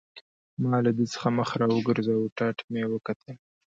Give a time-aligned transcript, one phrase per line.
[0.61, 3.33] ما له ده څخه مخ را وګرځاوه، ټاټ مې وکتل.